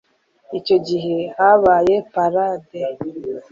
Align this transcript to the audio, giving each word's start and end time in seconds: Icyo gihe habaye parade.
Icyo 0.57 0.77
gihe 0.87 1.17
habaye 1.37 1.95
parade. 2.13 2.79